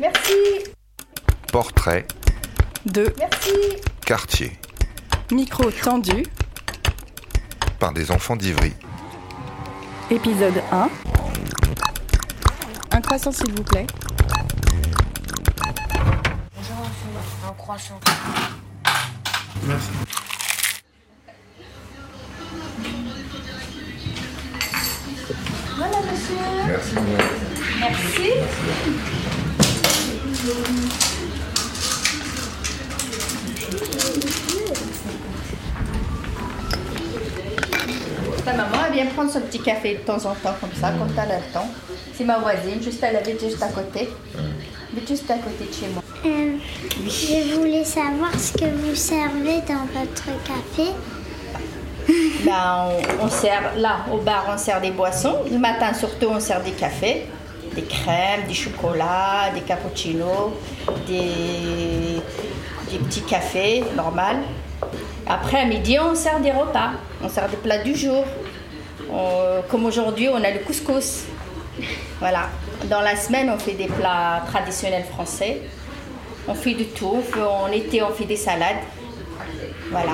Merci. 0.00 0.32
Portrait, 1.52 2.06
de 2.86 3.14
Merci. 3.18 3.50
quartier, 4.04 4.58
Micro 5.30 5.70
tendu, 5.70 6.24
par 7.78 7.92
des 7.92 8.10
enfants 8.10 8.34
d'Ivry. 8.34 8.72
épisode 10.10 10.60
1. 10.72 10.88
Un 12.90 13.00
croissant 13.00 13.30
s'il 13.30 13.52
vous 13.52 13.62
plaît. 13.62 13.86
Un 17.46 17.52
croissant. 17.56 18.00
Voilà, 25.86 26.06
monsieur. 26.10 26.36
Merci. 26.66 26.94
Merci. 27.80 28.30
Ta 38.44 38.52
maman, 38.52 38.76
elle 38.86 38.92
vient 38.94 39.06
prendre 39.06 39.30
son 39.30 39.40
petit 39.40 39.58
café 39.60 39.94
de 39.94 39.98
temps 40.00 40.16
en 40.16 40.34
temps, 40.34 40.54
comme 40.60 40.72
ça, 40.80 40.92
quand 40.98 41.06
elle 41.22 41.32
a 41.32 41.36
le 41.38 41.52
temps. 41.52 41.68
C'est 42.16 42.24
ma 42.24 42.38
voisine, 42.38 42.82
juste 42.82 43.02
elle 43.02 43.16
habite 43.16 43.40
juste 43.40 43.62
à 43.62 43.68
côté. 43.68 44.08
Elle 44.34 44.98
habite 44.98 45.08
juste 45.08 45.30
à 45.30 45.34
côté 45.34 45.64
de 45.66 45.72
chez 45.74 45.88
moi. 45.92 46.02
Euh, 46.24 46.56
je 47.06 47.54
voulais 47.54 47.84
savoir 47.84 48.32
ce 48.38 48.52
que 48.52 48.64
vous 48.64 48.94
servez 48.94 49.60
dans 49.68 49.86
votre 49.92 50.24
café. 50.44 50.90
Ben, 52.42 52.88
on, 53.20 53.28
sert, 53.28 53.72
là, 53.76 54.04
au 54.12 54.18
bar, 54.18 54.46
on 54.52 54.58
sert 54.58 54.80
des 54.80 54.90
boissons. 54.90 55.36
Le 55.50 55.58
matin, 55.58 55.92
surtout, 55.94 56.26
on 56.30 56.40
sert 56.40 56.62
des 56.62 56.72
cafés, 56.72 57.26
des 57.74 57.82
crèmes, 57.82 58.46
des 58.48 58.54
chocolats, 58.54 59.50
des 59.54 59.60
cappuccinos, 59.60 60.52
des, 61.06 62.20
petits 62.98 63.22
cafés, 63.22 63.84
normal. 63.96 64.38
Après, 65.26 65.60
à 65.60 65.64
midi, 65.64 65.98
on 65.98 66.14
sert 66.14 66.40
des 66.40 66.50
repas. 66.50 66.92
On 67.22 67.28
sert 67.28 67.48
des 67.48 67.56
plats 67.56 67.78
du 67.78 67.94
jour. 67.94 68.24
Comme 69.70 69.86
aujourd'hui, 69.86 70.28
on 70.28 70.42
a 70.42 70.50
le 70.50 70.58
couscous. 70.60 71.24
Voilà. 72.18 72.48
Dans 72.90 73.00
la 73.00 73.16
semaine, 73.16 73.50
on 73.54 73.58
fait 73.58 73.72
des 73.72 73.86
plats 73.86 74.42
traditionnels 74.46 75.04
français. 75.04 75.62
On 76.46 76.54
fait 76.54 76.74
du 76.74 76.86
tout. 76.86 77.22
En 77.38 77.72
été, 77.72 78.02
on 78.02 78.10
fait 78.10 78.26
des 78.26 78.36
salades. 78.36 78.82
Voilà. 79.90 80.12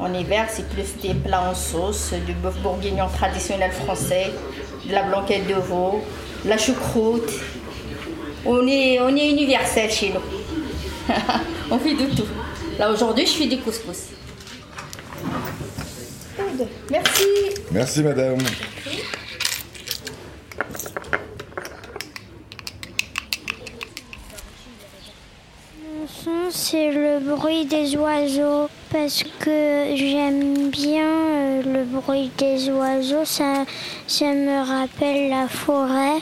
En 0.00 0.14
hiver, 0.14 0.48
c'est 0.50 0.66
plus 0.66 0.96
des 1.02 1.12
plats 1.12 1.50
en 1.50 1.54
sauce, 1.54 2.14
du 2.24 2.32
bœuf 2.32 2.56
bourguignon 2.62 3.06
traditionnel 3.08 3.70
français, 3.70 4.32
de 4.86 4.92
la 4.94 5.02
blanquette 5.02 5.46
de 5.46 5.52
veau, 5.52 6.02
la 6.46 6.56
choucroute. 6.56 7.30
On 8.46 8.66
est, 8.66 8.98
on 8.98 9.14
est 9.14 9.28
universel 9.28 9.90
chez 9.90 10.14
nous. 10.14 11.14
on 11.70 11.78
fait 11.78 11.92
de 11.92 12.16
tout. 12.16 12.26
Là, 12.78 12.90
aujourd'hui, 12.90 13.26
je 13.26 13.32
fais 13.32 13.46
du 13.46 13.58
couscous. 13.58 14.06
Merci. 16.90 17.24
Merci 17.70 18.02
madame. 18.02 18.38
Mon 25.84 26.06
son, 26.06 26.50
c'est 26.50 26.90
le 26.90 27.20
bruit 27.20 27.66
des 27.66 27.96
oiseaux 27.96 28.70
parce 28.90 29.22
que 29.38 29.92
j'aime 29.94 30.68
bien 30.70 31.06
euh, 31.06 31.62
le 31.62 31.84
bruit 31.84 32.30
des 32.38 32.68
oiseaux. 32.70 33.24
Ça, 33.24 33.64
me 34.20 34.66
rappelle 34.66 35.30
la 35.30 35.48
forêt. 35.48 36.20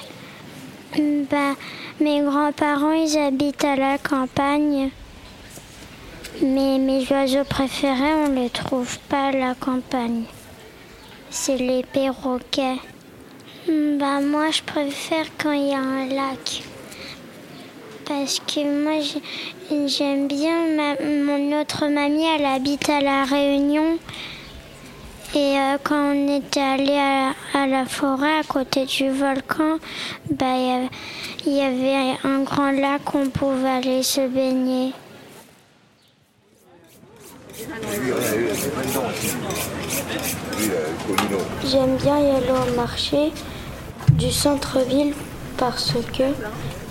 Bah, 1.30 1.55
mes 2.00 2.20
grands-parents, 2.20 2.92
ils 2.92 3.19
habitent 3.19 3.64
à 3.64 3.77
la 3.77 3.98
campagne. 3.98 4.91
Mais 6.43 6.78
mes 6.78 7.06
oiseaux 7.10 7.44
préférés, 7.44 8.15
on 8.26 8.32
les 8.34 8.50
trouve 8.50 8.98
pas 9.09 9.28
à 9.28 9.32
la 9.32 9.54
campagne. 9.54 10.25
C'est 11.31 11.56
les 11.56 11.82
perroquets. 11.82 12.78
Bah, 13.66 14.20
moi, 14.20 14.50
je 14.50 14.62
préfère 14.62 15.26
quand 15.38 15.53
il 15.53 15.69
y 15.69 15.75
a 15.75 15.78
un 15.78 16.06
lac. 16.06 16.62
Parce 18.08 18.41
que 18.41 18.60
moi, 18.84 19.00
j'ai- 19.00 19.88
j'aime 19.88 20.28
bien. 20.28 20.66
ma- 20.76 21.00
mon 21.28 21.60
autre 21.60 21.86
mamie, 21.88 22.24
elle 22.24 22.46
habite 22.46 22.88
à 22.88 23.00
La 23.00 23.24
Réunion. 23.24 23.98
Et 25.34 25.58
euh, 25.58 25.76
quand 25.84 26.12
on 26.14 26.36
était 26.38 26.60
allé 26.60 26.96
à, 27.54 27.66
la 27.66 27.84
forêt 27.84 28.38
à 28.38 28.42
côté 28.44 28.86
du 28.86 29.10
volcan, 29.10 29.78
bah, 30.30 30.56
il 31.46 31.52
y 31.52 31.60
avait 31.60 32.16
un 32.24 32.42
grand 32.44 32.70
lac 32.72 33.12
où 33.14 33.19
on 33.19 33.28
pouvait 33.28 33.69
aller 33.69 34.02
se 34.02 34.26
baigner. 34.26 34.92
J'aime 41.64 41.96
bien 41.96 42.19
y 42.19 42.30
aller 42.30 42.50
au 42.50 42.75
marché 42.76 43.32
du 44.12 44.30
centre-ville 44.30 45.14
parce 45.56 45.92
que 46.16 46.25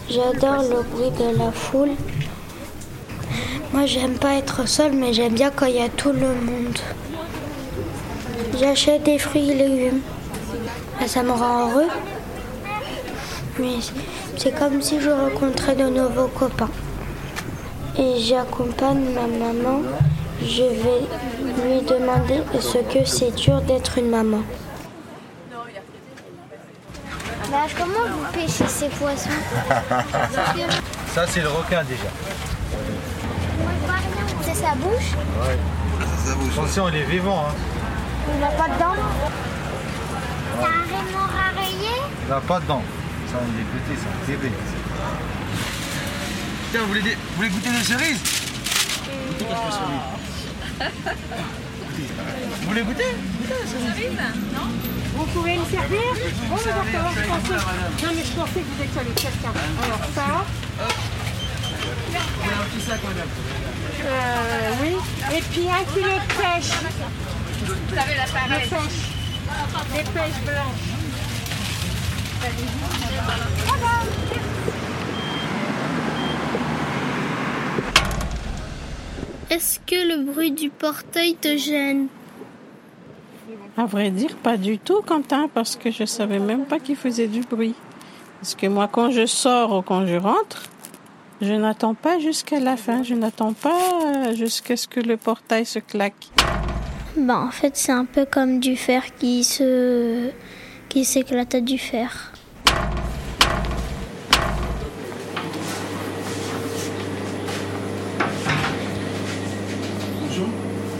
j'adore 0.09 0.63
le 0.63 0.83
bruit 0.83 1.11
de 1.11 1.37
la 1.37 1.51
foule. 1.51 1.91
Moi, 3.73 3.85
j'aime 3.85 4.17
pas 4.17 4.35
être 4.35 4.67
seule, 4.67 4.93
mais 4.93 5.13
j'aime 5.13 5.33
bien 5.33 5.51
quand 5.51 5.65
il 5.65 5.75
y 5.75 5.81
a 5.81 5.89
tout 5.89 6.11
le 6.11 6.27
monde. 6.27 6.79
J'achète 8.59 9.03
des 9.03 9.19
fruits 9.19 9.51
et 9.51 9.55
légumes. 9.55 10.01
Ça 11.05 11.21
me 11.21 11.31
rend 11.31 11.69
heureux. 11.69 11.89
Mais 13.59 13.75
c'est 14.37 14.57
comme 14.57 14.81
si 14.81 14.99
je 14.99 15.09
rencontrais 15.09 15.75
de 15.75 15.85
nouveaux 15.89 16.27
copains. 16.27 16.69
Et 17.99 18.19
j'accompagne 18.19 19.05
ma 19.13 19.27
maman. 19.27 19.81
Je 20.41 20.63
vais 20.63 21.65
lui 21.65 21.81
demander 21.81 22.41
ce 22.59 22.77
que 22.77 23.05
c'est 23.05 23.35
dur 23.35 23.61
d'être 23.61 23.97
une 23.97 24.09
maman. 24.09 24.41
Bah, 27.51 27.65
comment 27.77 28.07
vous 28.11 28.25
pêchez 28.33 28.67
ces 28.67 28.89
poissons 28.89 29.29
Ça, 31.15 31.25
c'est 31.27 31.41
le 31.41 31.47
requin 31.49 31.83
déjà. 31.83 32.09
C'est 34.43 34.55
sa 34.55 34.75
bouche 34.75 35.13
Attention, 36.53 36.89
il 36.89 36.95
est 36.97 37.03
vivant. 37.05 37.45
Hein. 37.49 37.53
Il 38.33 38.39
n'a 38.41 38.47
pas 38.47 38.67
de 38.67 38.79
dents 38.79 38.95
C'est 40.59 40.65
un 40.65 40.97
raymond 40.97 41.27
rarayé 41.27 41.95
Il 42.23 42.29
n'a 42.29 42.41
pas 42.41 42.59
de 42.59 42.65
dents. 42.65 42.83
Ça, 43.31 43.37
il 43.47 43.61
est 43.61 43.63
petit, 43.63 44.01
c'est 44.01 44.33
un 44.33 44.37
bébé. 44.37 44.51
Tiens, 46.71 46.81
vous 46.81 46.87
voulez, 46.87 47.01
des- 47.01 47.15
vous 47.15 47.35
voulez 47.37 47.49
goûter 47.49 47.69
des 47.69 47.83
cerises 47.83 48.19
Vous 52.61 52.67
voulez 52.67 52.81
goûter? 52.83 53.15
Vous 55.17 55.25
pouvez 55.25 55.57
me 55.57 55.65
servir 55.65 55.99
Bon, 56.49 56.55
mais 56.63 56.71
d'accord, 56.71 57.11
je 57.15 57.21
pensais... 57.21 58.05
Non, 58.05 58.11
mais 58.15 58.23
je 58.23 58.31
pensais 58.33 58.59
que 58.59 58.69
vous 58.75 58.83
étiez 58.83 59.01
avec 59.01 59.15
quelqu'un. 59.15 59.53
Alors, 59.83 59.99
ça... 60.13 60.45
Euh, 64.05 64.71
oui. 64.81 64.95
Et 65.35 65.41
puis 65.41 65.67
un 65.69 65.83
kilo 65.93 66.07
de 66.07 66.27
pêche. 66.33 66.71
Vous 67.65 67.95
savez 67.95 68.15
la 68.15 68.25
pêche. 68.25 68.69
Des 69.93 70.03
pêches 70.03 70.41
blanches. 70.45 70.87
Est-ce 79.49 79.79
que 79.79 79.95
le 79.95 80.31
bruit 80.31 80.51
du 80.51 80.69
portail 80.69 81.35
te 81.35 81.57
gêne? 81.57 82.07
À 83.77 83.85
vrai 83.85 84.09
dire, 84.09 84.35
pas 84.37 84.57
du 84.57 84.79
tout, 84.79 85.01
Quentin, 85.01 85.49
parce 85.53 85.75
que 85.75 85.91
je 85.91 86.05
savais 86.05 86.39
même 86.39 86.65
pas 86.65 86.79
qu'il 86.79 86.95
faisait 86.95 87.27
du 87.27 87.41
bruit. 87.41 87.75
Parce 88.41 88.55
que 88.55 88.67
moi, 88.67 88.89
quand 88.91 89.11
je 89.11 89.25
sors 89.25 89.77
ou 89.77 89.81
quand 89.81 90.05
je 90.05 90.15
rentre, 90.15 90.63
je 91.41 91.53
n'attends 91.53 91.93
pas 91.93 92.19
jusqu'à 92.19 92.59
la 92.59 92.75
fin. 92.75 93.03
Je 93.03 93.13
n'attends 93.13 93.53
pas 93.53 93.79
euh, 94.05 94.35
jusqu'à 94.35 94.75
ce 94.75 94.87
que 94.87 94.99
le 94.99 95.17
portail 95.17 95.65
se 95.65 95.79
claque. 95.79 96.27
Bah, 97.15 97.39
en 97.39 97.51
fait, 97.51 97.77
c'est 97.77 97.91
un 97.91 98.05
peu 98.05 98.25
comme 98.25 98.59
du 98.59 98.75
fer 98.75 99.03
qui 99.15 99.43
se... 99.43 100.29
qui 100.89 101.05
s'éclate 101.05 101.55
à 101.55 101.61
du 101.61 101.77
fer. 101.77 102.33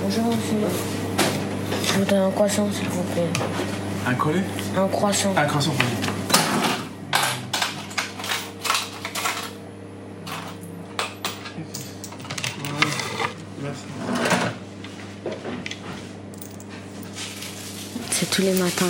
Bonjour, 0.03 0.25
monsieur. 0.25 0.96
Voudrais 1.97 2.17
un 2.17 2.29
croissant, 2.29 2.71
s'il 2.71 2.87
vous 2.89 3.01
plaît. 3.13 3.27
Un 4.05 4.13
collet 4.13 4.43
Un 4.77 4.87
croissant. 4.87 5.33
Un 5.35 5.45
croissant 5.45 5.71
vous. 5.71 5.85
C'est 18.11 18.29
tous 18.29 18.43
les 18.43 18.53
matins. 18.53 18.85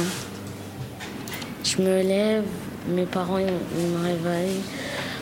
Je 1.64 1.82
me 1.82 2.02
lève, 2.02 2.44
mes 2.90 3.06
parents 3.06 3.38
ils, 3.38 3.46
me 3.46 4.04
réveillent 4.04 4.62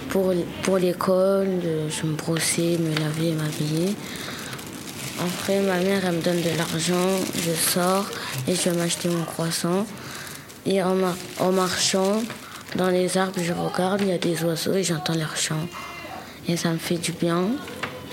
pour, 0.10 0.34
pour 0.64 0.80
l'école, 0.80 1.62
je 1.90 2.08
me 2.08 2.16
brossais, 2.16 2.80
me 2.80 2.96
laver, 3.00 3.34
m'habiller. 3.34 3.96
Après, 5.20 5.62
ma 5.62 5.78
mère, 5.80 6.04
elle 6.06 6.16
me 6.18 6.22
donne 6.22 6.42
de 6.42 6.50
l'argent, 6.58 7.20
je 7.36 7.52
sors 7.54 8.06
et 8.48 8.56
je 8.56 8.70
vais 8.70 8.76
m'acheter 8.78 9.08
mon 9.10 9.24
croissant. 9.24 9.86
Et 10.66 10.82
en, 10.84 10.96
mar- 10.96 11.16
en 11.40 11.52
marchant 11.52 12.22
dans 12.76 12.90
les 12.90 13.18
arbres, 13.18 13.40
je 13.42 13.54
regarde, 13.54 14.02
il 14.02 14.10
y 14.10 14.12
a 14.12 14.18
des 14.18 14.44
oiseaux 14.44 14.74
et 14.74 14.84
j'entends 14.84 15.16
leur 15.16 15.36
chant. 15.38 15.68
Et 16.48 16.58
ça 16.58 16.70
me 16.72 16.78
fait 16.78 16.98
du 16.98 17.12
bien. 17.14 17.48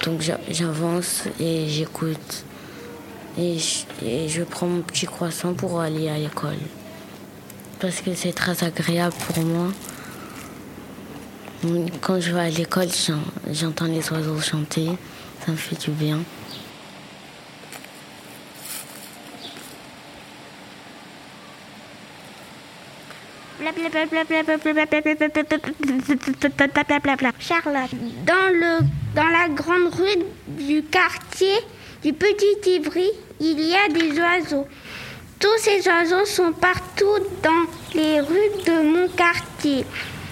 Donc 0.05 0.21
j'a- 0.21 0.39
j'avance 0.51 1.25
et 1.41 1.69
j'écoute. 1.69 2.45
Et 3.39 3.57
je, 4.29 4.43
prends 4.43 4.67
mon 4.67 4.83
petit 4.83 5.07
croissant 5.07 5.55
pour 5.55 5.81
aller 5.81 6.09
à 6.09 6.19
l'école. 6.19 6.59
Parce 7.81 8.01
que 8.01 8.15
c'est 8.15 8.33
très 8.33 8.63
agréable 8.63 9.15
pour 9.27 9.43
moi. 9.45 9.69
Quand 12.01 12.21
je 12.21 12.33
vais 12.33 12.41
à 12.41 12.51
l'école, 12.51 12.89
j'en- 13.07 13.53
j'entends 13.53 13.87
les 13.87 14.09
oiseaux 14.13 14.41
chanter. 14.41 14.89
Ça 15.45 15.53
me 15.53 15.57
fait 15.57 15.81
du 15.81 15.91
bien. 15.91 16.19
Charlotte. 27.39 27.91
Dans, 28.27 28.87
dans 29.15 29.29
la 29.29 29.49
grande 29.49 29.95
rue 29.95 30.25
du 30.49 30.83
quartier 30.83 31.55
du 32.03 32.13
Petit 32.13 32.71
Ivry, 32.71 33.11
il 33.41 33.61
y 33.61 33.75
a 33.75 33.89
des 33.89 34.19
oiseaux. 34.19 34.67
Tous 35.39 35.59
ces 35.59 35.87
oiseaux 35.89 36.25
sont 36.25 36.53
partout 36.53 37.19
dans 37.43 37.67
les 37.95 38.21
rues 38.21 38.65
de 38.67 38.83
mon 38.83 39.09
quartier. 39.09 39.85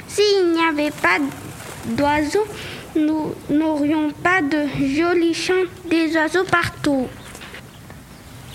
S'il 0.09 0.53
n'y 0.53 0.63
avait 0.63 0.91
pas 0.91 1.19
d'oiseaux, 1.87 2.47
nous 2.97 3.33
n'aurions 3.49 4.11
pas 4.11 4.43
de 4.43 4.67
jolis 4.95 5.35
chants 5.35 5.69
des 5.89 6.17
oiseaux 6.17 6.45
partout. 6.45 7.09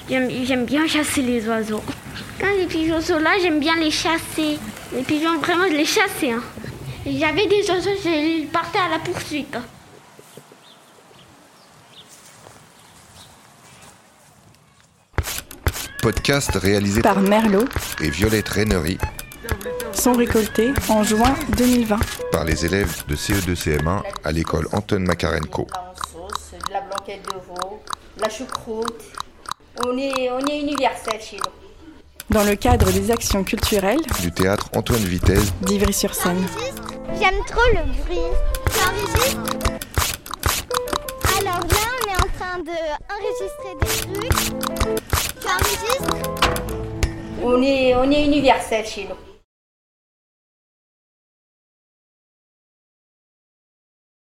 J'aime 0.09 0.29
j'aime 0.45 0.65
bien 0.65 0.87
chasser 0.87 1.21
les 1.21 1.47
oiseaux. 1.47 1.83
Quand 2.39 2.51
les 2.57 2.65
pigeons 2.67 3.01
sont 3.01 3.19
là, 3.19 3.31
j'aime 3.41 3.59
bien 3.59 3.75
les 3.75 3.91
chasser. 3.91 4.59
Les 4.93 5.03
pigeons, 5.03 5.39
vraiment, 5.39 5.65
je 5.69 5.75
les 5.75 5.85
chassais. 5.85 6.31
hein. 6.31 6.43
J'avais 7.05 7.47
des 7.47 7.69
oiseaux, 7.69 7.89
je 8.03 8.45
partais 8.47 8.79
à 8.79 8.89
la 8.89 8.99
poursuite. 8.99 9.55
Podcast 16.01 16.51
réalisé 16.55 17.01
Par 17.01 17.19
Merlot, 17.21 17.65
et 18.01 18.09
Violette 18.09 18.49
Reynery 18.49 18.97
sont 19.93 20.13
récoltés 20.13 20.71
en 20.89 21.03
juin 21.03 21.33
2020. 21.57 21.97
par 22.31 22.43
les 22.43 22.65
élèves 22.65 23.03
de 23.07 23.15
CE2-CM1 23.15 24.01
à 24.23 24.31
l'école 24.31 24.67
Anton 24.73 24.99
Makarenko. 24.99 25.67
En 25.73 25.95
sauce, 26.11 26.51
de 26.67 26.73
la 26.73 26.81
blanquette 26.81 27.25
de 27.25 27.33
veau, 27.47 27.81
de 28.17 28.21
la 28.21 28.29
choucroute. 28.29 29.03
On 29.83 29.97
est, 29.97 30.29
on 30.31 30.39
est 30.47 30.59
universel 30.61 31.19
chez 31.19 31.37
nous. 31.37 31.51
Dans 32.29 32.43
le 32.43 32.55
cadre 32.55 32.91
des 32.91 33.11
actions 33.11 33.43
culturelles 33.43 33.99
Du 34.21 34.31
théâtre 34.31 34.69
Antoine 34.75 35.03
Vitesse 35.03 35.53
d'Ivry-sur-Seine. 35.61 36.45
J'aime 37.19 37.43
trop 37.47 37.61
le 37.73 37.83
bruit. 38.03 38.17
Alors 41.39 41.59
là, 41.59 41.85
on 41.99 42.09
est 42.09 42.15
en 42.15 42.29
train 42.39 42.59
de 42.59 42.77
enregistrer 43.11 43.73
des 43.81 43.87
trucs. 44.19 44.55
On 47.43 47.61
est, 47.61 47.95
on 47.95 48.09
est 48.09 48.25
universel 48.25 48.85
chez 48.85 49.03
nous. 49.03 49.34